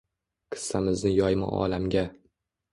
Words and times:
Qissamizni 0.55 1.13
yoyma 1.19 1.53
olamga 1.61 2.07